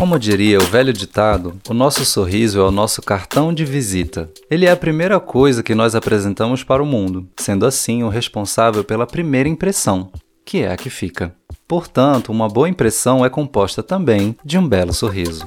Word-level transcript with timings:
Como 0.00 0.18
diria 0.18 0.56
o 0.56 0.64
velho 0.64 0.94
ditado, 0.94 1.60
o 1.68 1.74
nosso 1.74 2.06
sorriso 2.06 2.58
é 2.58 2.62
o 2.62 2.70
nosso 2.70 3.02
cartão 3.02 3.52
de 3.52 3.66
visita. 3.66 4.30
Ele 4.50 4.64
é 4.64 4.70
a 4.70 4.76
primeira 4.76 5.20
coisa 5.20 5.62
que 5.62 5.74
nós 5.74 5.94
apresentamos 5.94 6.64
para 6.64 6.82
o 6.82 6.86
mundo, 6.86 7.28
sendo 7.36 7.66
assim 7.66 8.02
o 8.02 8.08
responsável 8.08 8.82
pela 8.82 9.06
primeira 9.06 9.46
impressão, 9.46 10.10
que 10.42 10.62
é 10.62 10.72
a 10.72 10.76
que 10.78 10.88
fica. 10.88 11.34
Portanto, 11.68 12.32
uma 12.32 12.48
boa 12.48 12.66
impressão 12.66 13.26
é 13.26 13.28
composta 13.28 13.82
também 13.82 14.34
de 14.42 14.56
um 14.56 14.66
belo 14.66 14.94
sorriso. 14.94 15.46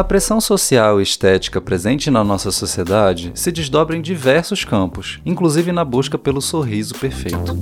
A 0.00 0.02
pressão 0.10 0.40
social 0.40 0.98
e 0.98 1.02
estética 1.02 1.60
presente 1.60 2.10
na 2.10 2.24
nossa 2.24 2.50
sociedade 2.50 3.32
se 3.34 3.52
desdobra 3.52 3.94
em 3.94 4.00
diversos 4.00 4.64
campos, 4.64 5.20
inclusive 5.26 5.72
na 5.72 5.84
busca 5.84 6.16
pelo 6.16 6.40
sorriso 6.40 6.94
perfeito. 6.94 7.60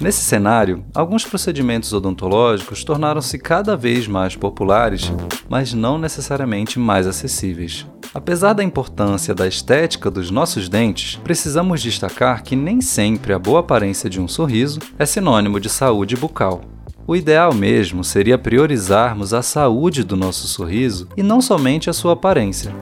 Nesse 0.00 0.22
cenário, 0.22 0.82
alguns 0.94 1.26
procedimentos 1.26 1.92
odontológicos 1.92 2.82
tornaram-se 2.82 3.38
cada 3.38 3.76
vez 3.76 4.08
mais 4.08 4.34
populares, 4.34 5.12
mas 5.50 5.74
não 5.74 5.98
necessariamente 5.98 6.78
mais 6.78 7.06
acessíveis. 7.06 7.86
Apesar 8.14 8.54
da 8.54 8.64
importância 8.64 9.34
da 9.34 9.46
estética 9.46 10.10
dos 10.10 10.30
nossos 10.30 10.66
dentes, 10.66 11.16
precisamos 11.22 11.82
destacar 11.82 12.42
que 12.42 12.56
nem 12.56 12.80
sempre 12.80 13.34
a 13.34 13.38
boa 13.38 13.60
aparência 13.60 14.08
de 14.08 14.18
um 14.18 14.26
sorriso 14.26 14.78
é 14.98 15.04
sinônimo 15.04 15.60
de 15.60 15.68
saúde 15.68 16.16
bucal. 16.16 16.62
O 17.10 17.16
ideal 17.16 17.52
mesmo 17.52 18.04
seria 18.04 18.38
priorizarmos 18.38 19.34
a 19.34 19.42
saúde 19.42 20.04
do 20.04 20.14
nosso 20.14 20.46
sorriso 20.46 21.08
e 21.16 21.24
não 21.24 21.40
somente 21.40 21.90
a 21.90 21.92
sua 21.92 22.12
aparência. 22.12 22.72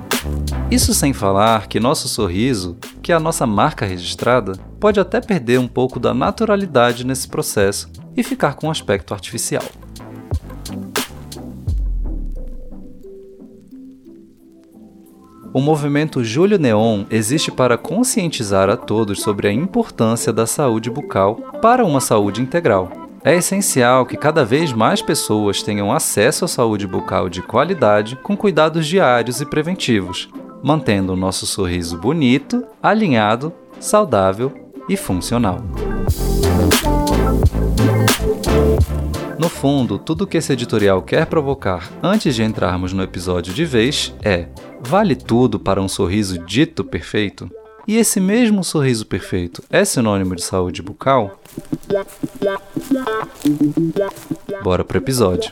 Isso 0.71 0.93
sem 0.93 1.15
falar 1.15 1.67
que 1.67 1.81
nosso 1.81 2.09
sorriso, 2.09 2.77
que 3.01 3.11
é 3.11 3.15
a 3.15 3.19
nossa 3.21 3.47
marca 3.47 3.87
registrada, 3.87 4.53
pode 4.79 5.01
até 5.01 5.19
perder 5.19 5.59
um 5.59 5.67
pouco 5.67 5.99
da 5.99 6.13
naturalidade 6.13 7.07
nesse 7.07 7.27
processo 7.27 7.91
e 8.15 8.23
ficar 8.23 8.53
com 8.53 8.67
um 8.67 8.71
aspecto 8.71 9.15
artificial. 9.15 9.65
O 15.55 15.61
movimento 15.63 16.23
Júlio 16.23 16.59
Neon 16.59 17.07
existe 17.11 17.51
para 17.51 17.79
conscientizar 17.79 18.69
a 18.69 18.77
todos 18.77 19.23
sobre 19.23 19.49
a 19.49 19.53
importância 19.55 20.35
da 20.35 20.47
saúde 20.47 20.91
bucal 20.91 21.37
para 21.63 21.83
uma 21.83 22.03
saúde 22.03 22.43
integral 22.43 23.08
é 23.29 23.37
essencial 23.37 24.07
que 24.07 24.17
cada 24.17 24.43
vez 24.43 24.73
mais 24.73 25.03
pessoas 25.03 25.63
tenham 25.63 25.93
acesso 25.93 26.47
à 26.47 26.49
saúde 26.49 26.87
bucal 26.87 27.29
de 27.29 27.43
qualidade 27.43 28.17
com 28.17 28.35
cuidados 28.35 28.87
diários 28.87 29.43
e 29.43 29.45
preventivos, 29.45 30.31
mantendo 30.63 31.13
o 31.13 31.17
nosso 31.17 31.47
sorriso 31.47 31.99
bonito, 31.99 32.65
alinhado, 32.83 33.53
saudável 33.79 34.51
e 34.89 34.97
funcional. 34.97 35.59
No 39.39 39.51
fundo, 39.51 39.99
tudo 39.99 40.27
que 40.27 40.39
esse 40.39 40.55
editorial 40.55 41.03
quer 41.03 41.27
provocar 41.27 41.87
antes 42.03 42.35
de 42.35 42.43
entrarmos 42.43 42.95
no 42.95 43.03
episódio 43.03 43.53
de 43.53 43.67
vez 43.67 44.15
é: 44.23 44.49
vale 44.81 45.15
tudo 45.15 45.61
para 45.61 45.83
um 45.83 45.89
sorriso 45.89 46.39
dito 46.47 46.83
perfeito? 46.83 47.51
E 47.89 47.97
esse 47.97 48.21
mesmo 48.21 48.63
sorriso 48.63 49.07
perfeito 49.07 49.65
é 49.71 49.83
sinônimo 49.83 50.37
de 50.37 50.43
saúde 50.43 50.83
bucal? 50.83 51.41
Bora 54.63 54.85
pro 54.85 54.99
episódio. 54.99 55.51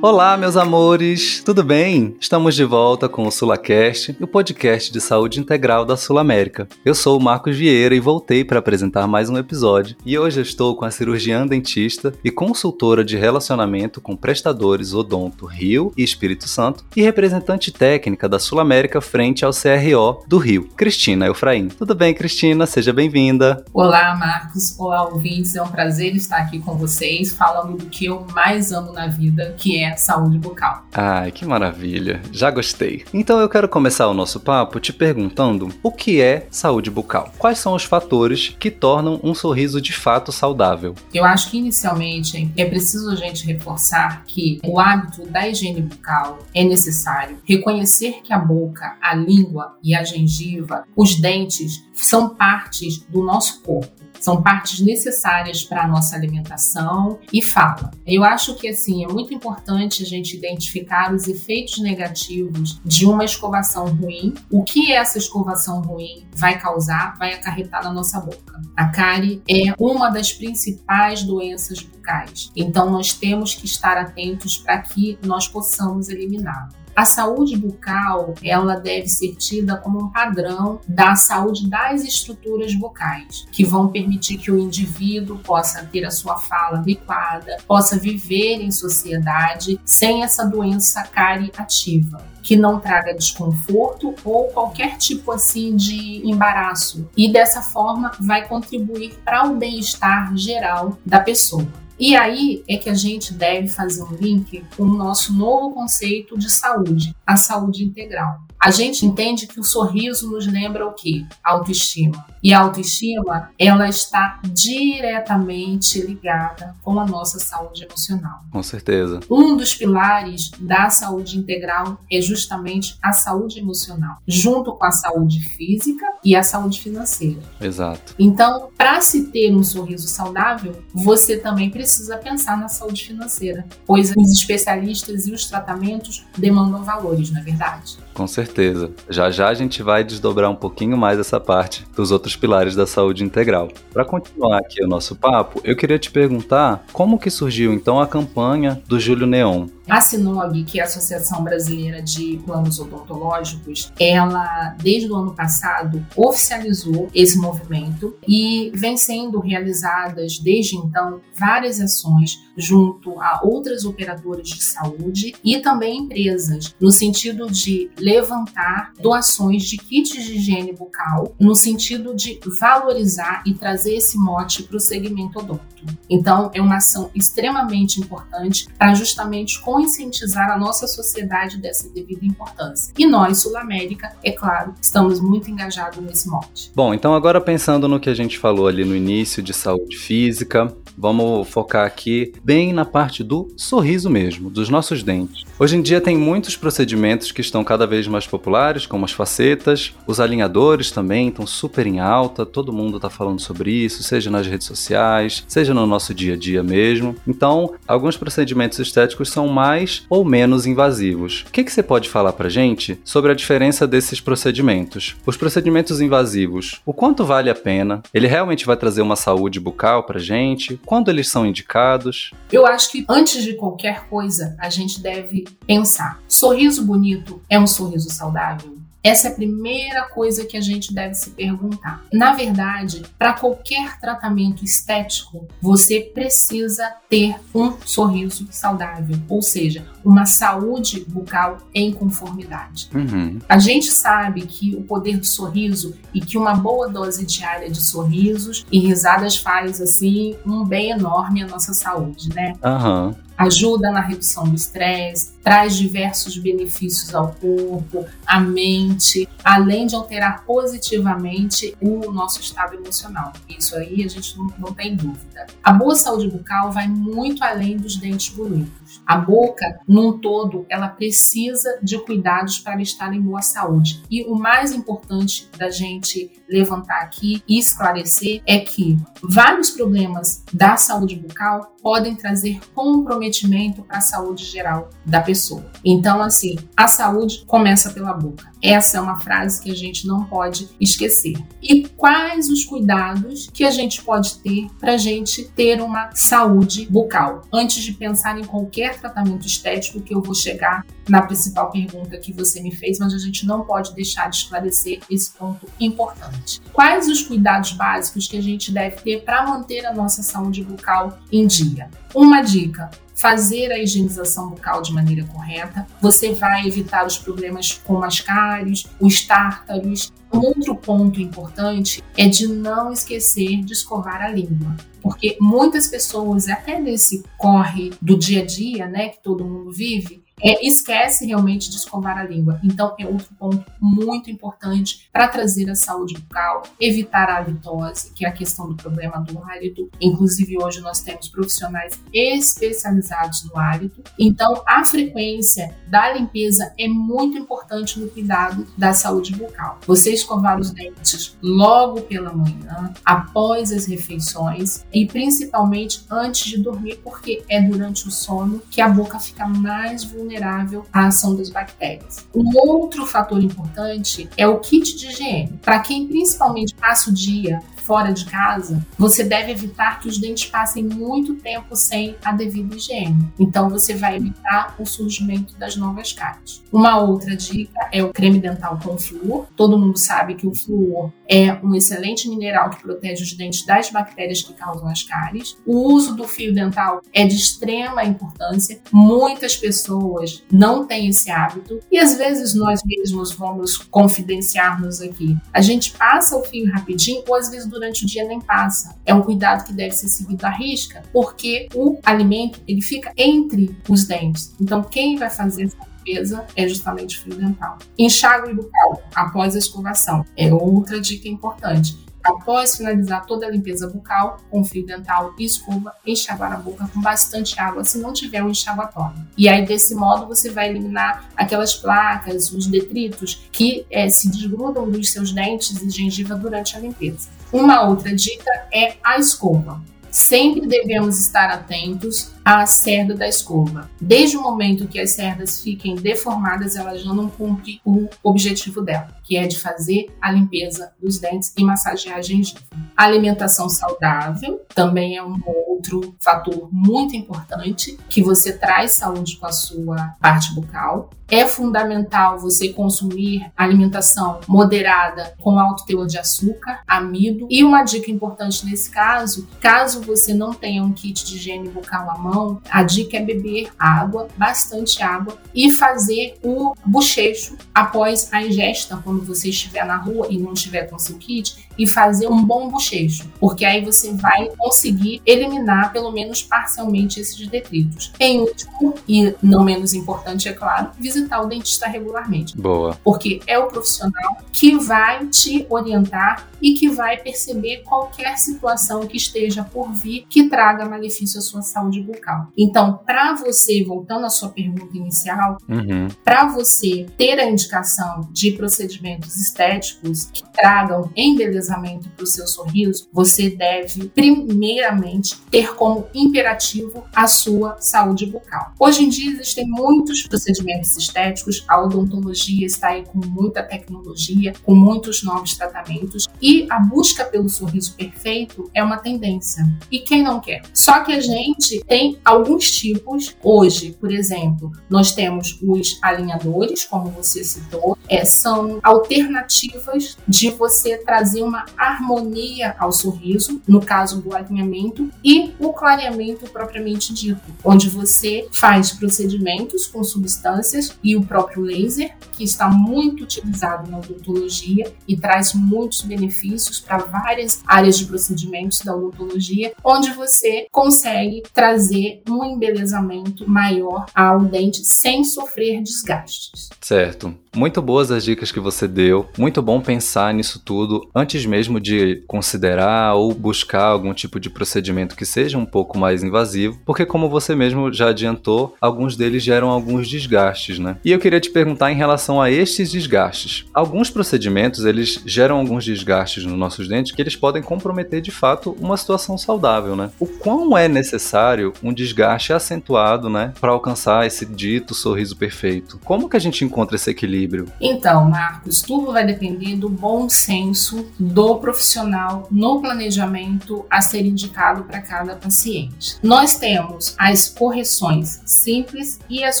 Olá, 0.00 0.36
meus 0.36 0.56
amores, 0.56 1.42
tudo 1.44 1.64
bem? 1.64 2.16
Estamos 2.20 2.54
de 2.54 2.62
volta 2.62 3.08
com 3.08 3.26
o 3.26 3.32
SulaCast, 3.32 4.16
o 4.20 4.28
podcast 4.28 4.92
de 4.92 5.00
saúde 5.00 5.40
integral 5.40 5.84
da 5.84 5.96
Sul 5.96 6.20
América. 6.20 6.68
Eu 6.84 6.94
sou 6.94 7.18
o 7.18 7.20
Marcos 7.20 7.56
Vieira 7.56 7.96
e 7.96 7.98
voltei 7.98 8.44
para 8.44 8.60
apresentar 8.60 9.08
mais 9.08 9.28
um 9.28 9.36
episódio. 9.36 9.96
E 10.06 10.16
hoje 10.16 10.38
eu 10.38 10.44
estou 10.44 10.76
com 10.76 10.84
a 10.84 10.90
cirurgiã 10.92 11.44
dentista 11.44 12.14
e 12.22 12.30
consultora 12.30 13.04
de 13.04 13.16
relacionamento 13.16 14.00
com 14.00 14.14
prestadores 14.14 14.94
Odonto 14.94 15.46
Rio 15.46 15.92
e 15.96 16.04
Espírito 16.04 16.48
Santo 16.48 16.84
e 16.94 17.02
representante 17.02 17.72
técnica 17.72 18.28
da 18.28 18.38
Sul 18.38 18.60
América 18.60 19.00
frente 19.00 19.44
ao 19.44 19.50
CRO 19.50 20.22
do 20.28 20.38
Rio, 20.38 20.68
Cristina 20.76 21.26
Eufraim. 21.26 21.66
Tudo 21.66 21.96
bem, 21.96 22.14
Cristina? 22.14 22.66
Seja 22.66 22.92
bem-vinda. 22.92 23.64
Olá, 23.74 24.14
Marcos. 24.14 24.78
Olá, 24.78 25.02
ouvintes. 25.08 25.56
É 25.56 25.62
um 25.62 25.68
prazer 25.68 26.14
estar 26.14 26.36
aqui 26.36 26.60
com 26.60 26.78
vocês, 26.78 27.32
falando 27.32 27.76
do 27.76 27.86
que 27.86 28.04
eu 28.04 28.24
mais 28.32 28.70
amo 28.70 28.92
na 28.92 29.08
vida, 29.08 29.56
que 29.58 29.76
é 29.76 29.87
saúde 29.96 30.38
bucal. 30.38 30.84
Ai, 30.92 31.30
que 31.30 31.44
maravilha. 31.44 32.20
Já 32.32 32.50
gostei. 32.50 33.04
Então 33.12 33.40
eu 33.40 33.48
quero 33.48 33.68
começar 33.68 34.08
o 34.08 34.14
nosso 34.14 34.40
papo 34.40 34.80
te 34.80 34.92
perguntando 34.92 35.68
o 35.82 35.90
que 35.90 36.20
é 36.20 36.46
saúde 36.50 36.90
bucal? 36.90 37.32
Quais 37.38 37.58
são 37.58 37.74
os 37.74 37.84
fatores 37.84 38.54
que 38.58 38.70
tornam 38.70 39.20
um 39.22 39.34
sorriso 39.34 39.80
de 39.80 39.92
fato 39.92 40.32
saudável? 40.32 40.94
Eu 41.12 41.24
acho 41.24 41.50
que 41.50 41.58
inicialmente 41.58 42.52
é 42.56 42.64
preciso 42.64 43.10
a 43.10 43.16
gente 43.16 43.46
reforçar 43.46 44.24
que 44.24 44.60
o 44.64 44.78
hábito 44.78 45.26
da 45.26 45.48
higiene 45.48 45.82
bucal 45.82 46.38
é 46.54 46.64
necessário. 46.64 47.38
Reconhecer 47.44 48.20
que 48.22 48.32
a 48.32 48.38
boca, 48.38 48.96
a 49.00 49.14
língua 49.14 49.76
e 49.82 49.94
a 49.94 50.04
gengiva, 50.04 50.84
os 50.96 51.20
dentes, 51.20 51.84
são 51.92 52.28
partes 52.28 53.04
do 53.08 53.22
nosso 53.22 53.62
corpo 53.62 54.07
são 54.20 54.42
partes 54.42 54.80
necessárias 54.80 55.64
para 55.64 55.84
a 55.84 55.88
nossa 55.88 56.16
alimentação 56.16 57.18
e 57.32 57.42
fala. 57.42 57.90
Eu 58.06 58.24
acho 58.24 58.54
que 58.54 58.68
assim 58.68 59.04
é 59.04 59.08
muito 59.08 59.32
importante 59.32 60.02
a 60.02 60.06
gente 60.06 60.36
identificar 60.36 61.12
os 61.14 61.26
efeitos 61.28 61.78
negativos 61.78 62.80
de 62.84 63.06
uma 63.06 63.24
escovação 63.24 63.86
ruim, 63.86 64.34
o 64.50 64.62
que 64.62 64.92
essa 64.92 65.18
escovação 65.18 65.80
ruim 65.80 66.26
vai 66.34 66.58
causar, 66.58 67.16
vai 67.18 67.34
acarretar 67.34 67.82
na 67.82 67.92
nossa 67.92 68.20
boca. 68.20 68.60
A 68.76 68.88
cárie 68.88 69.42
é 69.48 69.74
uma 69.78 70.10
das 70.10 70.32
principais 70.32 71.22
doenças 71.22 71.80
bucais, 71.82 72.50
então 72.56 72.90
nós 72.90 73.12
temos 73.12 73.54
que 73.54 73.66
estar 73.66 73.96
atentos 73.96 74.58
para 74.58 74.78
que 74.78 75.18
nós 75.22 75.48
possamos 75.48 76.08
eliminá-la. 76.08 76.78
A 76.98 77.04
saúde 77.04 77.56
bucal, 77.56 78.34
ela 78.42 78.74
deve 78.74 79.06
ser 79.06 79.36
tida 79.36 79.76
como 79.76 80.02
um 80.02 80.08
padrão 80.10 80.80
da 80.88 81.14
saúde 81.14 81.70
das 81.70 82.02
estruturas 82.02 82.74
bucais, 82.74 83.46
que 83.52 83.64
vão 83.64 83.86
permitir 83.86 84.36
que 84.36 84.50
o 84.50 84.58
indivíduo 84.58 85.38
possa 85.38 85.84
ter 85.84 86.04
a 86.04 86.10
sua 86.10 86.38
fala 86.38 86.78
adequada, 86.78 87.58
possa 87.68 87.96
viver 87.96 88.60
em 88.60 88.72
sociedade 88.72 89.80
sem 89.84 90.24
essa 90.24 90.44
doença 90.44 91.08
ativa 91.56 92.26
que 92.42 92.56
não 92.56 92.80
traga 92.80 93.14
desconforto 93.14 94.12
ou 94.24 94.48
qualquer 94.48 94.96
tipo 94.96 95.30
assim 95.30 95.76
de 95.76 96.28
embaraço 96.28 97.08
e 97.16 97.32
dessa 97.32 97.62
forma 97.62 98.10
vai 98.18 98.48
contribuir 98.48 99.20
para 99.24 99.46
o 99.46 99.54
bem-estar 99.54 100.36
geral 100.36 100.98
da 101.06 101.20
pessoa. 101.20 101.68
E 101.98 102.14
aí 102.14 102.62
é 102.68 102.76
que 102.76 102.88
a 102.88 102.94
gente 102.94 103.32
deve 103.32 103.68
fazer 103.68 104.02
um 104.02 104.14
link 104.14 104.64
com 104.76 104.84
o 104.84 104.96
nosso 104.96 105.32
novo 105.32 105.74
conceito 105.74 106.38
de 106.38 106.50
saúde, 106.50 107.14
a 107.26 107.36
saúde 107.36 107.84
integral. 107.84 108.38
A 108.60 108.72
gente 108.72 109.06
entende 109.06 109.46
que 109.46 109.60
o 109.60 109.64
sorriso 109.64 110.30
nos 110.30 110.46
lembra 110.46 110.86
o 110.86 110.92
quê? 110.92 111.24
Autoestima. 111.44 112.26
E 112.42 112.52
a 112.52 112.60
autoestima, 112.60 113.50
ela 113.58 113.88
está 113.88 114.40
diretamente 114.44 116.00
ligada 116.00 116.76
com 116.82 116.98
a 116.98 117.06
nossa 117.06 117.38
saúde 117.38 117.84
emocional. 117.84 118.40
Com 118.50 118.62
certeza. 118.62 119.20
Um 119.30 119.56
dos 119.56 119.74
pilares 119.74 120.50
da 120.58 120.90
saúde 120.90 121.38
integral 121.38 122.00
é 122.10 122.20
justamente 122.20 122.96
a 123.02 123.12
saúde 123.12 123.60
emocional, 123.60 124.18
junto 124.26 124.72
com 124.72 124.86
a 124.86 124.92
saúde 124.92 125.40
física 125.40 126.04
e 126.24 126.34
a 126.34 126.42
saúde 126.42 126.80
financeira. 126.80 127.40
Exato. 127.60 128.14
Então, 128.18 128.70
para 128.76 129.00
se 129.00 129.26
ter 129.26 129.54
um 129.54 129.62
sorriso 129.62 130.08
saudável, 130.08 130.82
você 130.92 131.36
também 131.36 131.70
precisa 131.70 132.16
pensar 132.16 132.56
na 132.56 132.68
saúde 132.68 133.04
financeira, 133.04 133.66
pois 133.86 134.12
os 134.16 134.32
especialistas 134.32 135.26
e 135.26 135.32
os 135.32 135.46
tratamentos 135.46 136.26
demandam 136.36 136.82
valores, 136.82 137.30
não 137.30 137.40
é 137.40 137.44
verdade? 137.44 137.98
Com 138.18 138.26
certeza. 138.26 138.90
Já 139.08 139.30
já 139.30 139.46
a 139.48 139.54
gente 139.54 139.80
vai 139.80 140.02
desdobrar 140.02 140.50
um 140.50 140.56
pouquinho 140.56 140.96
mais 140.98 141.20
essa 141.20 141.38
parte 141.38 141.86
dos 141.94 142.10
outros 142.10 142.34
pilares 142.34 142.74
da 142.74 142.84
saúde 142.84 143.22
integral. 143.22 143.68
Para 143.92 144.04
continuar 144.04 144.58
aqui 144.58 144.82
o 144.82 144.88
nosso 144.88 145.14
papo, 145.14 145.60
eu 145.62 145.76
queria 145.76 146.00
te 146.00 146.10
perguntar 146.10 146.84
como 146.92 147.16
que 147.16 147.30
surgiu 147.30 147.72
então 147.72 148.00
a 148.00 148.08
campanha 148.08 148.82
do 148.88 148.98
Júlio 148.98 149.24
Neon. 149.24 149.68
A 149.88 150.00
Sinog, 150.00 150.64
que 150.64 150.78
é 150.78 150.82
a 150.82 150.86
Associação 150.86 151.42
Brasileira 151.42 152.02
de 152.02 152.38
Planos 152.44 152.78
Odontológicos, 152.78 153.90
ela, 153.98 154.76
desde 154.82 155.10
o 155.10 155.16
ano 155.16 155.34
passado, 155.34 156.04
oficializou 156.14 157.08
esse 157.14 157.38
movimento 157.38 158.14
e 158.26 158.70
vem 158.74 158.96
sendo 158.96 159.40
realizadas, 159.40 160.38
desde 160.38 160.76
então, 160.76 161.20
várias 161.38 161.80
ações 161.80 162.38
junto 162.56 163.18
a 163.20 163.40
outras 163.42 163.84
operadoras 163.84 164.48
de 164.48 164.62
saúde 164.62 165.34
e 165.44 165.58
também 165.60 166.00
empresas, 166.00 166.74
no 166.80 166.90
sentido 166.90 167.50
de 167.50 167.90
levantar 167.98 168.92
doações 169.00 169.62
de 169.62 169.78
kits 169.78 170.24
de 170.24 170.34
higiene 170.34 170.72
bucal, 170.72 171.34
no 171.40 171.54
sentido 171.54 172.14
de 172.14 172.38
valorizar 172.60 173.42
e 173.46 173.54
trazer 173.54 173.94
esse 173.94 174.18
mote 174.18 174.64
para 174.64 174.76
o 174.76 174.80
segmento 174.80 175.38
odonto. 175.38 175.64
Então, 176.10 176.50
é 176.52 176.60
uma 176.60 176.76
ação 176.76 177.10
extremamente 177.14 178.00
importante 178.00 178.66
para 178.76 178.94
justamente 178.94 179.60
conscientizar 179.78 180.50
a 180.50 180.58
nossa 180.58 180.88
sociedade 180.88 181.56
dessa 181.56 181.88
devida 181.88 182.26
importância. 182.26 182.92
E 182.98 183.06
nós, 183.06 183.40
Sul 183.42 183.56
América, 183.56 184.12
é 184.24 184.32
claro, 184.32 184.74
estamos 184.82 185.20
muito 185.20 185.48
engajados 185.48 186.00
nesse 186.00 186.28
mote. 186.28 186.72
Bom, 186.74 186.92
então 186.92 187.14
agora 187.14 187.40
pensando 187.40 187.86
no 187.86 188.00
que 188.00 188.10
a 188.10 188.14
gente 188.14 188.36
falou 188.40 188.66
ali 188.66 188.84
no 188.84 188.96
início 188.96 189.40
de 189.40 189.54
saúde 189.54 189.96
física, 189.96 190.74
vamos 190.96 191.48
focar 191.48 191.86
aqui 191.86 192.32
bem 192.42 192.72
na 192.72 192.84
parte 192.84 193.22
do 193.22 193.46
sorriso 193.56 194.10
mesmo, 194.10 194.50
dos 194.50 194.68
nossos 194.68 195.04
dentes. 195.04 195.44
Hoje 195.60 195.76
em 195.76 195.82
dia 195.82 196.00
tem 196.00 196.16
muitos 196.16 196.56
procedimentos 196.56 197.30
que 197.30 197.40
estão 197.40 197.62
cada 197.62 197.86
vez 197.86 198.08
mais 198.08 198.26
populares, 198.26 198.84
como 198.84 199.04
as 199.04 199.12
facetas, 199.12 199.94
os 200.08 200.18
alinhadores 200.18 200.90
também 200.90 201.28
estão 201.28 201.46
super 201.46 201.86
em 201.86 202.00
alta, 202.00 202.44
todo 202.44 202.72
mundo 202.72 202.96
está 202.96 203.08
falando 203.08 203.40
sobre 203.40 203.70
isso, 203.70 204.02
seja 204.02 204.28
nas 204.28 204.46
redes 204.46 204.66
sociais, 204.66 205.44
seja 205.46 205.72
no 205.72 205.86
nosso 205.86 206.12
dia 206.12 206.34
a 206.34 206.36
dia 206.36 206.64
mesmo. 206.64 207.14
Então, 207.26 207.74
alguns 207.86 208.16
procedimentos 208.16 208.80
estéticos 208.80 209.30
são 209.30 209.46
mais 209.46 209.67
ou 210.08 210.24
menos 210.24 210.66
invasivos. 210.66 211.44
O 211.48 211.52
que, 211.52 211.64
que 211.64 211.72
você 211.72 211.82
pode 211.82 212.08
falar 212.08 212.32
pra 212.32 212.48
gente 212.48 213.00
sobre 213.04 213.32
a 213.32 213.34
diferença 213.34 213.86
desses 213.86 214.20
procedimentos? 214.20 215.16
Os 215.26 215.36
procedimentos 215.36 216.00
invasivos, 216.00 216.80
o 216.86 216.92
quanto 216.92 217.24
vale 217.24 217.50
a 217.50 217.54
pena? 217.54 218.02
Ele 218.12 218.26
realmente 218.26 218.64
vai 218.64 218.76
trazer 218.76 219.02
uma 219.02 219.16
saúde 219.16 219.60
bucal 219.60 220.04
pra 220.04 220.18
gente? 220.18 220.80
Quando 220.86 221.10
eles 221.10 221.28
são 221.28 221.44
indicados? 221.44 222.32
Eu 222.50 222.66
acho 222.66 222.90
que 222.90 223.04
antes 223.08 223.42
de 223.44 223.54
qualquer 223.54 224.06
coisa, 224.08 224.56
a 224.58 224.70
gente 224.70 225.00
deve 225.02 225.44
pensar: 225.66 226.20
sorriso 226.28 226.84
bonito 226.84 227.42
é 227.50 227.58
um 227.58 227.66
sorriso 227.66 228.10
saudável? 228.10 228.77
Essa 229.02 229.28
é 229.28 229.30
a 229.30 229.34
primeira 229.34 230.08
coisa 230.08 230.44
que 230.44 230.56
a 230.56 230.60
gente 230.60 230.92
deve 230.92 231.14
se 231.14 231.30
perguntar. 231.30 232.02
Na 232.12 232.34
verdade, 232.34 233.02
para 233.18 233.32
qualquer 233.32 233.98
tratamento 234.00 234.64
estético, 234.64 235.46
você 235.60 236.00
precisa 236.00 236.92
ter 237.08 237.36
um 237.54 237.72
sorriso 237.84 238.46
saudável, 238.50 239.16
ou 239.28 239.40
seja, 239.40 239.86
uma 240.04 240.26
saúde 240.26 241.04
bucal 241.06 241.58
em 241.74 241.92
conformidade. 241.92 242.90
Uhum. 242.94 243.38
A 243.48 243.58
gente 243.58 243.90
sabe 243.90 244.42
que 244.42 244.74
o 244.74 244.82
poder 244.82 245.18
do 245.18 245.26
sorriso 245.26 245.96
e 246.12 246.20
que 246.20 246.36
uma 246.36 246.54
boa 246.54 246.88
dose 246.88 247.24
diária 247.24 247.70
de 247.70 247.82
sorrisos 247.82 248.66
e 248.70 248.80
risadas 248.80 249.36
faz 249.36 249.80
assim 249.80 250.36
um 250.44 250.64
bem 250.64 250.90
enorme 250.90 251.42
à 251.42 251.46
nossa 251.46 251.72
saúde, 251.72 252.28
né? 252.34 252.54
Uhum 252.64 253.14
ajuda 253.38 253.92
na 253.92 254.00
redução 254.00 254.48
do 254.48 254.56
estresse, 254.56 255.30
traz 255.44 255.76
diversos 255.76 256.36
benefícios 256.36 257.14
ao 257.14 257.28
corpo, 257.40 258.04
à 258.28 258.38
mente, 258.38 259.26
além 259.42 259.86
de 259.86 259.94
alterar 259.94 260.44
positivamente 260.44 261.74
o 261.80 262.12
nosso 262.12 262.40
estado 262.40 262.74
emocional. 262.74 263.32
Isso 263.48 263.74
aí 263.74 264.04
a 264.04 264.08
gente 264.08 264.36
não, 264.36 264.46
não 264.58 264.74
tem 264.74 264.94
dúvida. 264.94 265.46
A 265.64 265.72
boa 265.72 265.94
saúde 265.94 266.28
bucal 266.28 266.70
vai 266.70 266.86
muito 266.86 267.42
além 267.42 267.78
dos 267.78 267.96
dentes 267.96 268.28
bonitos. 268.28 269.00
A 269.06 269.16
boca, 269.16 269.80
num 269.88 270.18
todo, 270.18 270.66
ela 270.68 270.88
precisa 270.88 271.78
de 271.82 271.98
cuidados 272.04 272.58
para 272.58 272.82
estar 272.82 273.14
em 273.14 273.20
boa 273.20 273.40
saúde. 273.40 274.02
E 274.10 274.24
o 274.24 274.34
mais 274.34 274.72
importante 274.72 275.48
da 275.56 275.70
gente 275.70 276.30
levantar 276.48 277.00
aqui 277.00 277.42
e 277.48 277.58
esclarecer 277.58 278.42
é 278.46 278.58
que 278.58 278.98
vários 279.22 279.70
problemas 279.70 280.42
da 280.52 280.76
saúde 280.76 281.16
bucal 281.16 281.74
podem 281.82 282.14
trazer 282.14 282.60
comprometimento 282.74 283.82
para 283.82 283.98
a 283.98 284.02
saúde 284.02 284.44
geral 284.44 284.90
da 285.06 285.20
pessoa. 285.20 285.64
Então, 285.84 286.20
assim, 286.20 286.58
a 286.76 286.86
saúde 286.86 287.44
começa 287.46 287.90
pela 287.90 288.12
boca. 288.18 288.50
Essa 288.62 288.98
é 288.98 289.00
uma 289.00 289.18
frase 289.18 289.62
que 289.62 289.70
a 289.70 289.74
gente 289.74 290.06
não 290.06 290.24
pode 290.24 290.68
esquecer. 290.80 291.34
E 291.62 291.88
quais 291.88 292.48
os 292.48 292.64
cuidados 292.64 293.48
que 293.52 293.64
a 293.64 293.70
gente 293.70 294.02
pode 294.02 294.38
ter 294.38 294.68
para 294.78 294.94
a 294.94 294.96
gente 294.96 295.44
ter 295.44 295.80
uma 295.80 296.10
saúde 296.14 296.86
bucal? 296.90 297.42
Antes 297.52 297.82
de 297.82 297.92
pensar 297.92 298.38
em 298.38 298.44
qualquer 298.44 299.00
tratamento 299.00 299.46
estético, 299.46 300.00
que 300.00 300.14
eu 300.14 300.20
vou 300.20 300.34
chegar 300.34 300.84
na 301.08 301.22
principal 301.22 301.70
pergunta 301.70 302.18
que 302.18 302.32
você 302.32 302.60
me 302.60 302.74
fez, 302.74 302.98
mas 302.98 303.14
a 303.14 303.18
gente 303.18 303.46
não 303.46 303.64
pode 303.64 303.94
deixar 303.94 304.28
de 304.28 304.36
esclarecer 304.36 305.00
esse 305.10 305.32
ponto 305.32 305.66
importante. 305.80 306.60
Quais 306.72 307.08
os 307.08 307.22
cuidados 307.22 307.72
básicos 307.72 308.26
que 308.26 308.36
a 308.36 308.42
gente 308.42 308.70
deve 308.72 308.96
ter 308.96 309.24
para 309.24 309.46
manter 309.46 309.86
a 309.86 309.94
nossa 309.94 310.22
saúde 310.22 310.62
bucal 310.62 311.18
em 311.32 311.46
dia? 311.46 311.88
Uma 312.14 312.42
dica: 312.42 312.90
fazer 313.18 313.72
a 313.72 313.78
higienização 313.78 314.50
bucal 314.50 314.80
de 314.80 314.92
maneira 314.92 315.24
correta, 315.24 315.86
você 316.00 316.32
vai 316.32 316.66
evitar 316.66 317.04
os 317.04 317.18
problemas 317.18 317.72
como 317.84 318.04
as 318.04 318.20
cáries, 318.20 318.86
os 319.00 319.22
tártaros. 319.22 320.12
Um 320.32 320.38
outro 320.38 320.76
ponto 320.76 321.20
importante 321.20 322.02
é 322.16 322.28
de 322.28 322.46
não 322.46 322.92
esquecer 322.92 323.64
de 323.64 323.72
escovar 323.72 324.22
a 324.22 324.28
língua. 324.28 324.76
Porque 325.02 325.36
muitas 325.40 325.88
pessoas, 325.88 326.48
até 326.48 326.78
nesse 326.78 327.24
corre 327.36 327.92
do 328.00 328.16
dia 328.16 328.42
a 328.42 328.46
dia, 328.46 328.86
né, 328.86 329.08
que 329.08 329.22
todo 329.22 329.44
mundo 329.44 329.72
vive, 329.72 330.22
é, 330.42 330.66
esquece 330.66 331.26
realmente 331.26 331.70
de 331.70 331.76
escovar 331.76 332.18
a 332.18 332.24
língua. 332.24 332.60
Então, 332.62 332.94
é 332.98 333.06
outro 333.06 333.28
ponto 333.38 333.64
muito 333.80 334.30
importante 334.30 335.08
para 335.12 335.28
trazer 335.28 335.68
a 335.70 335.74
saúde 335.74 336.14
bucal, 336.14 336.62
evitar 336.80 337.28
a 337.28 337.38
halitose, 337.38 338.12
que 338.12 338.24
é 338.24 338.28
a 338.28 338.32
questão 338.32 338.68
do 338.68 338.76
problema 338.76 339.20
do 339.20 339.42
hálito. 339.44 339.90
Inclusive, 340.00 340.62
hoje 340.62 340.80
nós 340.80 341.00
temos 341.00 341.28
profissionais 341.28 342.00
especializados 342.12 343.44
no 343.44 343.58
hálito. 343.58 344.02
Então, 344.18 344.62
a 344.66 344.84
frequência 344.84 345.74
da 345.88 346.12
limpeza 346.12 346.72
é 346.78 346.88
muito 346.88 347.38
importante 347.38 347.98
no 347.98 348.08
cuidado 348.08 348.66
da 348.76 348.92
saúde 348.92 349.34
bucal. 349.34 349.78
Você 349.86 350.12
escovar 350.12 350.58
os 350.58 350.70
dentes 350.70 351.36
logo 351.42 352.02
pela 352.02 352.32
manhã, 352.32 352.92
após 353.04 353.72
as 353.72 353.86
refeições 353.86 354.84
e 354.92 355.06
principalmente 355.06 356.04
antes 356.10 356.44
de 356.44 356.58
dormir, 356.58 357.00
porque 357.02 357.42
é 357.48 357.60
durante 357.60 358.06
o 358.06 358.10
sono 358.10 358.62
que 358.70 358.80
a 358.80 358.88
boca 358.88 359.18
fica 359.18 359.46
mais 359.46 360.04
vulnerável 360.04 360.27
vulnerável 360.28 360.84
à 360.92 361.06
ação 361.06 361.34
das 361.34 361.48
bactérias. 361.48 362.26
Um 362.34 362.54
outro 362.56 363.06
fator 363.06 363.42
importante 363.42 364.28
é 364.36 364.46
o 364.46 364.58
kit 364.58 364.96
de 364.96 365.06
higiene. 365.06 365.58
Para 365.62 365.80
quem 365.80 366.06
principalmente 366.06 366.74
passa 366.74 367.10
o 367.10 367.12
dia 367.12 367.60
fora 367.88 368.12
de 368.12 368.26
casa, 368.26 368.86
você 368.98 369.24
deve 369.24 369.50
evitar 369.50 369.98
que 369.98 370.08
os 370.08 370.18
dentes 370.18 370.44
passem 370.44 370.84
muito 370.84 371.36
tempo 371.36 371.74
sem 371.74 372.16
a 372.22 372.32
devida 372.32 372.76
higiene. 372.76 373.32
Então 373.38 373.70
você 373.70 373.94
vai 373.94 374.16
evitar 374.16 374.74
o 374.78 374.84
surgimento 374.84 375.56
das 375.56 375.74
novas 375.74 376.12
cáries. 376.12 376.62
Uma 376.70 377.00
outra 377.00 377.34
dica 377.34 377.88
é 377.90 378.04
o 378.04 378.12
creme 378.12 378.38
dental 378.38 378.78
com 378.84 378.98
flúor. 378.98 379.46
Todo 379.56 379.78
mundo 379.78 379.98
sabe 379.98 380.34
que 380.34 380.46
o 380.46 380.54
flúor 380.54 381.10
é 381.26 381.54
um 381.64 381.74
excelente 381.74 382.28
mineral 382.28 382.68
que 382.68 382.82
protege 382.82 383.22
os 383.22 383.32
dentes 383.32 383.64
das 383.64 383.90
bactérias 383.90 384.42
que 384.42 384.52
causam 384.52 384.86
as 384.86 385.02
cáries. 385.02 385.56
O 385.64 385.94
uso 385.94 386.14
do 386.14 386.28
fio 386.28 386.52
dental 386.54 387.00
é 387.14 387.26
de 387.26 387.36
extrema 387.36 388.04
importância. 388.04 388.80
Muitas 388.92 389.56
pessoas 389.56 390.44
não 390.52 390.86
têm 390.86 391.08
esse 391.08 391.30
hábito 391.30 391.80
e 391.90 391.98
às 391.98 392.18
vezes 392.18 392.54
nós 392.54 392.80
mesmos 392.84 393.32
vamos 393.32 393.78
confidenciar-nos 393.78 395.00
aqui. 395.00 395.38
A 395.54 395.62
gente 395.62 395.92
passa 395.92 396.36
o 396.36 396.44
fio 396.44 396.70
rapidinho 396.70 397.22
ou 397.26 397.34
às 397.34 397.48
vezes 397.48 397.66
durante 397.78 398.04
o 398.04 398.06
dia 398.06 398.24
nem 398.24 398.40
passa. 398.40 398.96
É 399.06 399.14
um 399.14 399.22
cuidado 399.22 399.64
que 399.64 399.72
deve 399.72 399.92
ser 399.92 400.08
seguido 400.08 400.44
à 400.44 400.50
risca, 400.50 401.02
porque 401.12 401.68
o 401.74 401.98
alimento 402.04 402.60
ele 402.66 402.82
fica 402.82 403.12
entre 403.16 403.76
os 403.88 404.04
dentes. 404.04 404.54
Então, 404.60 404.82
quem 404.82 405.16
vai 405.16 405.30
fazer 405.30 405.64
essa 405.64 405.76
limpeza 405.96 406.44
é 406.56 406.66
justamente 406.68 407.18
o 407.18 407.22
fio 407.22 407.34
dental. 407.36 407.78
Enxágue 407.96 408.52
bucal 408.52 409.02
após 409.14 409.54
a 409.54 409.58
escovação 409.58 410.24
é 410.36 410.52
outra 410.52 411.00
dica 411.00 411.28
importante. 411.28 411.96
Após 412.22 412.76
finalizar 412.76 413.24
toda 413.26 413.46
a 413.46 413.50
limpeza 413.50 413.88
bucal, 413.88 414.38
com 414.50 414.64
fio 414.64 414.84
dental 414.84 415.34
e 415.38 415.44
escova, 415.44 415.92
enxaguar 416.06 416.52
a 416.52 416.56
boca 416.56 416.88
com 416.92 417.00
bastante 417.00 417.58
água, 417.58 417.84
se 417.84 417.98
não 417.98 418.12
tiver 418.12 418.42
um 418.42 418.50
enxaguatório. 418.50 419.16
E 419.36 419.48
aí, 419.48 419.64
desse 419.64 419.94
modo, 419.94 420.26
você 420.26 420.50
vai 420.50 420.68
eliminar 420.68 421.30
aquelas 421.36 421.74
placas, 421.74 422.52
os 422.52 422.66
detritos 422.66 423.46
que 423.52 423.86
é, 423.90 424.08
se 424.08 424.28
desgrudam 424.28 424.90
dos 424.90 425.10
seus 425.10 425.32
dentes 425.32 425.80
e 425.80 425.90
gengiva 425.90 426.34
durante 426.34 426.76
a 426.76 426.80
limpeza. 426.80 427.28
Uma 427.52 427.82
outra 427.88 428.14
dica 428.14 428.50
é 428.72 428.96
a 429.02 429.18
escova. 429.18 429.80
Sempre 430.10 430.66
devemos 430.66 431.18
estar 431.18 431.50
atentos 431.50 432.32
à 432.48 432.64
cerda 432.64 433.14
da 433.14 433.28
escova. 433.28 433.90
Desde 434.00 434.38
o 434.38 434.40
momento 434.40 434.88
que 434.88 434.98
as 434.98 435.10
cerdas 435.10 435.60
fiquem 435.60 435.94
deformadas, 435.96 436.76
ela 436.76 436.96
já 436.96 437.12
não 437.12 437.28
cumpre 437.28 437.78
o 437.84 438.08
objetivo 438.22 438.80
dela, 438.80 439.14
que 439.22 439.36
é 439.36 439.46
de 439.46 439.58
fazer 439.58 440.06
a 440.18 440.32
limpeza 440.32 440.90
dos 440.98 441.18
dentes 441.18 441.52
e 441.58 441.62
massagear 441.62 442.16
a 442.16 442.22
gengiva. 442.22 442.60
A 442.96 443.04
alimentação 443.04 443.68
saudável 443.68 444.62
também 444.74 445.18
é 445.18 445.22
um 445.22 445.38
outro 445.68 446.16
fator 446.18 446.70
muito 446.72 447.14
importante 447.14 447.98
que 448.08 448.22
você 448.22 448.56
traz 448.56 448.92
saúde 448.92 449.36
com 449.36 449.46
a 449.46 449.52
sua 449.52 450.14
parte 450.18 450.54
bucal. 450.54 451.10
É 451.30 451.46
fundamental 451.46 452.38
você 452.38 452.70
consumir 452.70 453.52
alimentação 453.54 454.40
moderada 454.48 455.34
com 455.42 455.58
alto 455.58 455.84
teor 455.84 456.06
de 456.06 456.16
açúcar, 456.16 456.80
amido. 456.88 457.46
E 457.50 457.62
uma 457.62 457.82
dica 457.82 458.10
importante 458.10 458.64
nesse 458.64 458.90
caso, 458.90 459.46
caso 459.60 460.00
você 460.00 460.32
não 460.32 460.54
tenha 460.54 460.82
um 460.82 460.90
kit 460.90 461.26
de 461.26 461.36
higiene 461.36 461.68
bucal 461.68 462.10
à 462.10 462.16
mão, 462.16 462.37
mão, 462.38 462.60
a 462.70 462.82
dica 462.82 463.16
é 463.16 463.22
beber 463.22 463.70
água, 463.78 464.28
bastante 464.36 465.02
água, 465.02 465.38
e 465.54 465.70
fazer 465.70 466.36
o 466.42 466.74
bochecho 466.84 467.56
após 467.74 468.32
a 468.32 468.42
ingesta, 468.42 469.00
quando 469.02 469.24
você 469.24 469.48
estiver 469.48 469.84
na 469.84 469.96
rua 469.96 470.28
e 470.30 470.38
não 470.38 470.52
estiver 470.52 470.88
com 470.88 470.98
seu 470.98 471.16
kit, 471.16 471.68
e 471.78 471.86
fazer 471.86 472.26
um 472.28 472.42
bom 472.42 472.68
bochecho, 472.68 473.30
porque 473.38 473.64
aí 473.64 473.84
você 473.84 474.12
vai 474.12 474.48
conseguir 474.56 475.22
eliminar 475.24 475.92
pelo 475.92 476.10
menos 476.10 476.42
parcialmente 476.42 477.20
esses 477.20 477.46
detritos. 477.46 478.12
Em 478.18 478.40
último, 478.40 478.94
e 479.06 479.34
não 479.40 479.64
menos 479.64 479.94
importante, 479.94 480.48
é 480.48 480.52
claro, 480.52 480.90
visitar 480.98 481.40
o 481.40 481.46
dentista 481.46 481.86
regularmente. 481.86 482.56
Boa. 482.56 482.98
Porque 483.04 483.40
é 483.46 483.58
o 483.58 483.68
profissional 483.68 484.38
que 484.52 484.76
vai 484.76 485.26
te 485.26 485.66
orientar 485.70 486.48
e 486.60 486.74
que 486.74 486.88
vai 486.88 487.16
perceber 487.16 487.82
qualquer 487.84 488.36
situação 488.38 489.06
que 489.06 489.16
esteja 489.16 489.62
por 489.62 489.92
vir 489.92 490.26
que 490.28 490.48
traga 490.48 490.84
malefício 490.84 491.38
à 491.38 491.42
sua 491.42 491.62
saúde 491.62 492.00
bucal. 492.00 492.27
Então, 492.56 493.00
para 493.06 493.34
você, 493.34 493.84
voltando 493.84 494.26
à 494.26 494.30
sua 494.30 494.48
pergunta 494.50 494.96
inicial, 494.96 495.58
uhum. 495.68 496.08
para 496.24 496.46
você 496.46 497.06
ter 497.16 497.38
a 497.38 497.48
indicação 497.48 498.28
de 498.32 498.52
procedimentos 498.52 499.36
estéticos 499.36 500.26
que 500.32 500.42
tragam 500.52 501.10
embelezamento 501.16 502.08
para 502.10 502.24
o 502.24 502.26
seu 502.26 502.46
sorriso, 502.46 503.08
você 503.12 503.50
deve, 503.50 504.08
primeiramente, 504.08 505.36
ter 505.50 505.74
como 505.74 506.06
imperativo 506.14 507.04
a 507.14 507.26
sua 507.26 507.76
saúde 507.80 508.26
bucal. 508.26 508.72
Hoje 508.78 509.04
em 509.04 509.08
dia 509.08 509.32
existem 509.32 509.66
muitos 509.66 510.22
procedimentos 510.26 510.96
estéticos, 510.96 511.64
a 511.68 511.80
odontologia 511.80 512.66
está 512.66 512.88
aí 512.88 513.04
com 513.04 513.18
muita 513.26 513.62
tecnologia, 513.62 514.52
com 514.64 514.74
muitos 514.74 515.22
novos 515.22 515.54
tratamentos 515.54 516.28
e 516.40 516.66
a 516.70 516.78
busca 516.78 517.24
pelo 517.24 517.48
sorriso 517.48 517.94
perfeito 517.94 518.70
é 518.74 518.82
uma 518.82 518.98
tendência. 518.98 519.64
E 519.90 520.00
quem 520.00 520.22
não 520.22 520.40
quer? 520.40 520.62
Só 520.74 521.00
que 521.00 521.12
a 521.12 521.20
gente 521.20 521.82
tem 521.84 522.07
alguns 522.24 522.70
tipos. 522.70 523.36
Hoje, 523.42 523.96
por 523.98 524.12
exemplo, 524.12 524.72
nós 524.88 525.12
temos 525.12 525.58
os 525.62 525.98
alinhadores, 526.02 526.84
como 526.84 527.10
você 527.10 527.42
citou, 527.44 527.96
é, 528.08 528.24
são 528.24 528.78
alternativas 528.82 530.16
de 530.26 530.50
você 530.50 530.96
trazer 530.98 531.42
uma 531.42 531.66
harmonia 531.76 532.74
ao 532.78 532.92
sorriso, 532.92 533.60
no 533.66 533.80
caso 533.80 534.20
do 534.20 534.34
alinhamento, 534.34 535.10
e 535.24 535.54
o 535.58 535.72
clareamento 535.72 536.46
propriamente 536.50 537.12
dito, 537.12 537.42
onde 537.64 537.88
você 537.88 538.48
faz 538.52 538.92
procedimentos 538.92 539.86
com 539.86 540.02
substâncias 540.02 540.96
e 541.02 541.16
o 541.16 541.24
próprio 541.24 541.62
laser, 541.62 542.16
que 542.32 542.44
está 542.44 542.68
muito 542.68 543.24
utilizado 543.24 543.90
na 543.90 543.98
odontologia 543.98 544.92
e 545.06 545.16
traz 545.16 545.52
muitos 545.54 546.02
benefícios 546.02 546.80
para 546.80 546.98
várias 546.98 547.62
áreas 547.66 547.98
de 547.98 548.06
procedimentos 548.06 548.78
da 548.78 548.94
odontologia, 548.94 549.72
onde 549.84 550.10
você 550.12 550.66
consegue 550.70 551.42
trazer 551.52 551.97
um 552.28 552.44
embelezamento 552.44 553.48
maior 553.48 554.06
ao 554.14 554.40
dente 554.44 554.84
sem 554.84 555.24
sofrer 555.24 555.82
desgastes. 555.82 556.68
Certo. 556.80 557.34
Muito 557.58 557.82
boas 557.82 558.12
as 558.12 558.22
dicas 558.22 558.52
que 558.52 558.60
você 558.60 558.86
deu. 558.86 559.28
Muito 559.36 559.60
bom 559.60 559.80
pensar 559.80 560.32
nisso 560.32 560.62
tudo 560.64 561.10
antes 561.12 561.44
mesmo 561.44 561.80
de 561.80 562.22
considerar 562.24 563.16
ou 563.16 563.34
buscar 563.34 563.82
algum 563.82 564.14
tipo 564.14 564.38
de 564.38 564.48
procedimento 564.48 565.16
que 565.16 565.26
seja 565.26 565.58
um 565.58 565.66
pouco 565.66 565.98
mais 565.98 566.22
invasivo, 566.22 566.78
porque 566.86 567.04
como 567.04 567.28
você 567.28 567.56
mesmo 567.56 567.92
já 567.92 568.10
adiantou, 568.10 568.76
alguns 568.80 569.16
deles 569.16 569.42
geram 569.42 569.70
alguns 569.70 570.08
desgastes, 570.08 570.78
né? 570.78 570.98
E 571.04 571.10
eu 571.10 571.18
queria 571.18 571.40
te 571.40 571.50
perguntar 571.50 571.90
em 571.90 571.96
relação 571.96 572.40
a 572.40 572.48
estes 572.48 572.92
desgastes. 572.92 573.64
Alguns 573.74 574.08
procedimentos, 574.08 574.84
eles 574.84 575.20
geram 575.26 575.58
alguns 575.58 575.84
desgastes 575.84 576.44
nos 576.44 576.56
nossos 576.56 576.86
dentes 576.86 577.10
que 577.10 577.20
eles 577.20 577.34
podem 577.34 577.60
comprometer 577.60 578.20
de 578.20 578.30
fato 578.30 578.76
uma 578.78 578.96
situação 578.96 579.36
saudável, 579.36 579.96
né? 579.96 580.12
O 580.20 580.28
quão 580.28 580.78
é 580.78 580.86
necessário 580.86 581.72
um 581.82 581.92
desgaste 581.92 582.52
acentuado, 582.52 583.28
né, 583.28 583.52
para 583.60 583.72
alcançar 583.72 584.28
esse 584.28 584.46
dito 584.46 584.94
sorriso 584.94 585.36
perfeito? 585.36 585.98
Como 586.04 586.28
que 586.28 586.36
a 586.36 586.40
gente 586.40 586.64
encontra 586.64 586.94
esse 586.94 587.10
equilíbrio? 587.10 587.47
Equilíbrio? 587.48 587.72
Então, 587.80 588.28
Marcos, 588.28 588.82
tudo 588.82 589.12
vai 589.12 589.26
depender 589.26 589.76
do 589.76 589.88
bom 589.88 590.28
senso 590.28 591.06
do 591.18 591.56
profissional 591.56 592.46
no 592.50 592.80
planejamento 592.80 593.84
a 593.90 594.00
ser 594.00 594.24
indicado 594.24 594.84
para 594.84 595.00
cada 595.00 595.34
paciente. 595.34 596.18
Nós 596.22 596.58
temos 596.58 597.14
as 597.18 597.48
correções 597.48 598.40
simples 598.44 599.18
e 599.28 599.42
as 599.42 599.60